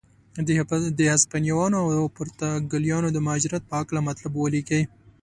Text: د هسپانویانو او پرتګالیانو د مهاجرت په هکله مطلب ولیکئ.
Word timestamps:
د 0.97 0.99
هسپانویانو 1.13 1.79
او 1.99 2.03
پرتګالیانو 2.17 3.07
د 3.11 3.17
مهاجرت 3.25 3.63
په 3.67 3.75
هکله 3.81 3.99
مطلب 4.09 4.31
ولیکئ. 4.37 4.83